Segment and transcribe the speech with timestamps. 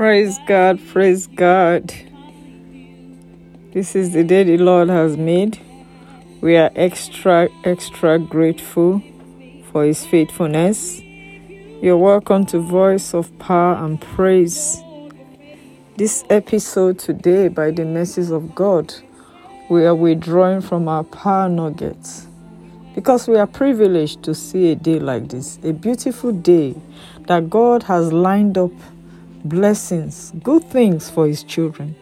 [0.00, 1.92] Praise God, praise God.
[3.74, 5.60] This is the day the Lord has made.
[6.40, 9.02] We are extra, extra grateful
[9.70, 11.02] for His faithfulness.
[11.82, 14.80] You're welcome to Voice of Power and Praise.
[15.98, 18.94] This episode today, by the mercies of God,
[19.68, 22.26] we are withdrawing from our power nuggets
[22.94, 26.74] because we are privileged to see a day like this, a beautiful day
[27.26, 28.72] that God has lined up
[29.44, 31.94] blessings, good things for His children.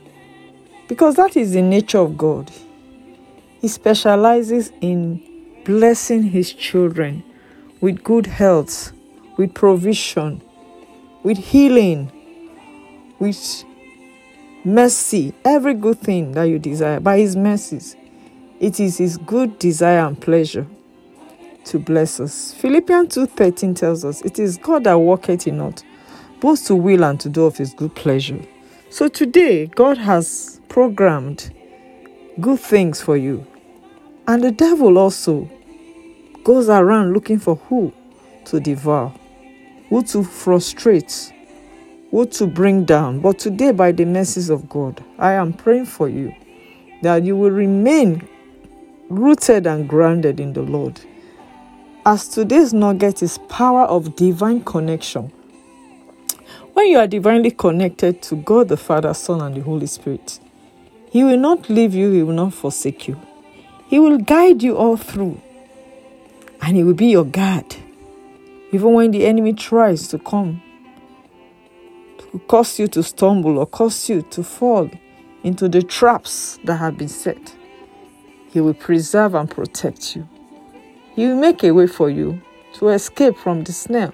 [0.88, 2.50] Because that is the nature of God.
[3.60, 5.22] He specializes in
[5.64, 7.22] blessing His children
[7.80, 8.92] with good health,
[9.36, 10.42] with provision,
[11.22, 12.10] with healing,
[13.18, 13.64] with
[14.64, 17.96] mercy, every good thing that you desire by His mercies.
[18.60, 20.66] It is His good desire and pleasure
[21.66, 22.54] to bless us.
[22.54, 25.84] Philippians 2:13 tells us, "It is God that worketh in us,
[26.40, 28.40] both to will and to do of His good pleasure."
[28.90, 31.50] So today, God has programmed
[32.40, 33.44] good things for you,
[34.26, 35.48] and the devil also
[36.44, 37.92] goes around looking for who
[38.46, 39.12] to devour,
[39.90, 41.32] who to frustrate,
[42.10, 43.20] who to bring down.
[43.20, 46.32] But today, by the mercies of God, I am praying for you
[47.02, 48.26] that you will remain
[49.08, 51.00] rooted and grounded in the Lord
[52.08, 55.30] as today's nugget is power of divine connection.
[56.78, 60.38] When you are divinely connected to God the Father, Son, and the Holy Spirit,
[61.10, 63.20] He will not leave you, He will not forsake you.
[63.88, 65.40] He will guide you all through,
[66.62, 67.74] and He will be your guide.
[68.70, 70.62] Even when the enemy tries to come
[72.18, 74.88] to cause you to stumble or cause you to fall
[75.42, 77.56] into the traps that have been set,
[78.52, 80.28] He will preserve and protect you.
[81.16, 82.40] He will make a way for you
[82.74, 84.12] to escape from the snare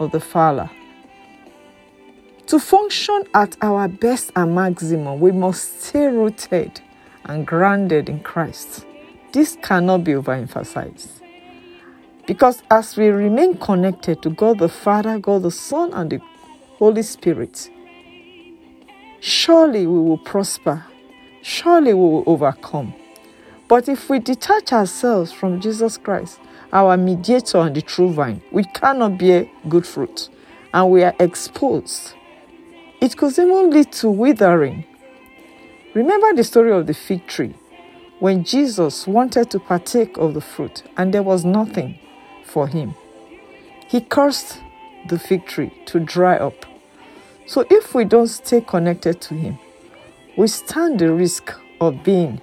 [0.00, 0.70] of the fowler.
[2.50, 6.80] To function at our best and maximum, we must stay rooted
[7.24, 8.84] and grounded in Christ.
[9.30, 11.10] This cannot be overemphasized.
[12.26, 16.20] Because as we remain connected to God the Father, God the Son, and the
[16.78, 17.70] Holy Spirit,
[19.20, 20.84] surely we will prosper.
[21.42, 22.92] Surely we will overcome.
[23.68, 26.40] But if we detach ourselves from Jesus Christ,
[26.72, 30.28] our mediator and the true vine, we cannot bear good fruit
[30.74, 32.14] and we are exposed.
[33.00, 34.84] It could even lead to withering.
[35.94, 37.54] Remember the story of the fig tree
[38.18, 41.98] when Jesus wanted to partake of the fruit and there was nothing
[42.44, 42.94] for him.
[43.88, 44.60] He cursed
[45.08, 46.66] the fig tree to dry up.
[47.46, 49.58] So if we don't stay connected to him,
[50.36, 52.40] we stand the risk of being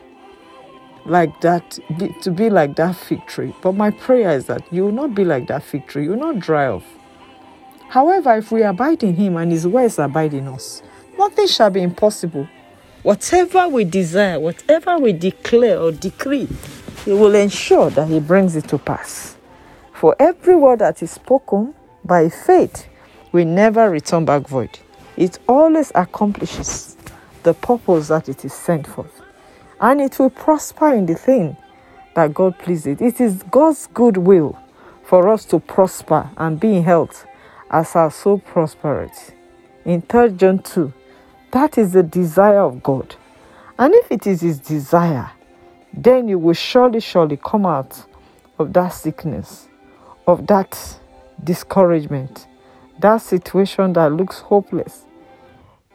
[1.05, 3.53] like that, be, to be like that fig tree.
[3.61, 6.33] But my prayer is that you will not be like that fig tree, you will
[6.33, 6.83] not dry off.
[7.89, 10.81] However, if we abide in Him and His words abide in us,
[11.17, 12.47] nothing shall be impossible.
[13.03, 16.47] Whatever we desire, whatever we declare or decree,
[17.05, 19.37] He will ensure that He brings it to pass.
[19.93, 22.87] For every word that is spoken by faith
[23.31, 24.79] will never return back void.
[25.15, 26.97] It always accomplishes
[27.43, 29.07] the purpose that it is sent for
[29.79, 31.55] and it will prosper in the thing
[32.15, 32.99] that God pleases.
[32.99, 34.57] It is God's good will
[35.03, 37.25] for us to prosper and be in health
[37.69, 39.33] as our soul prospereth.
[39.85, 40.93] In 3 John 2,
[41.51, 43.15] that is the desire of God.
[43.79, 45.31] And if it is His desire,
[45.93, 48.05] then you will surely, surely come out
[48.59, 49.67] of that sickness,
[50.25, 50.99] of that
[51.43, 52.47] discouragement,
[52.99, 55.05] that situation that looks hopeless.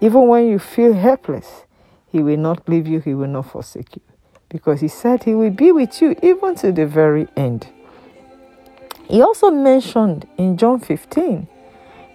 [0.01, 1.65] Even when you feel helpless,
[2.13, 4.03] he will not leave you, He will not forsake you.
[4.51, 7.69] Because He said He will be with you even to the very end.
[9.09, 11.49] He also mentioned in John 15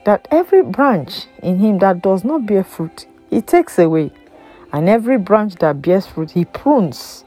[0.08, 4.10] that every branch in Him that does not bear fruit, He takes away.
[4.72, 7.26] And every branch that bears fruit, He prunes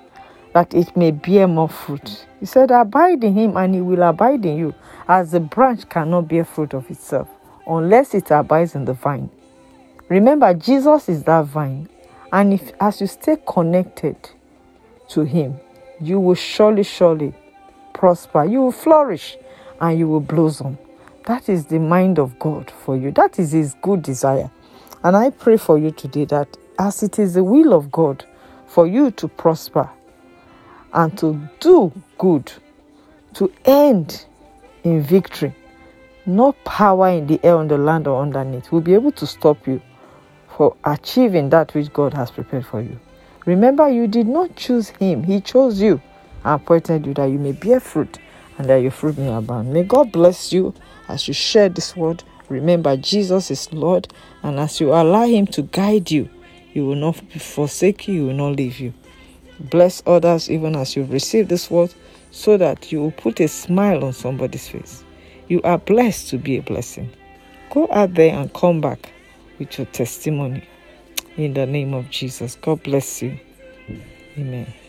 [0.55, 2.25] that it may bear more fruit.
[2.41, 4.75] He said, Abide in Him and He will abide in you,
[5.07, 7.29] as the branch cannot bear fruit of itself
[7.67, 9.29] unless it abides in the vine.
[10.09, 11.87] Remember, Jesus is that vine,
[12.33, 14.17] and if as you stay connected
[15.09, 15.61] to Him,
[16.01, 17.35] you will surely, surely
[17.93, 18.47] prosper.
[18.47, 19.37] You will flourish
[19.83, 20.79] and you will blossom.
[21.31, 23.13] That is the mind of God for you.
[23.13, 24.51] That is His good desire.
[25.05, 28.25] And I pray for you today that as it is the will of God
[28.67, 29.89] for you to prosper
[30.93, 32.53] and to do good,
[33.35, 34.27] to end
[34.83, 35.55] in victory,
[36.27, 39.69] no power in the air, on the land, or underneath will be able to stop
[39.69, 39.81] you
[40.57, 42.99] for achieving that which God has prepared for you.
[43.47, 46.03] Remember, you did not choose Him, He chose you
[46.43, 48.19] and appointed you that you may bear fruit
[48.59, 49.73] and that your fruit may abound.
[49.73, 50.75] May God bless you
[51.11, 54.13] as you share this word Remember, Jesus is Lord,
[54.43, 56.29] and as you allow Him to guide you,
[56.73, 58.93] He will not forsake you, He will not leave you.
[59.61, 61.95] Bless others even as you receive this word
[62.33, 65.05] so that you will put a smile on somebody's face.
[65.47, 67.11] You are blessed to be a blessing.
[67.71, 69.13] Go out there and come back
[69.61, 70.65] with your testimony.
[71.37, 72.57] In the name of Jesus.
[72.61, 73.39] God bless you.
[74.37, 74.80] Amen.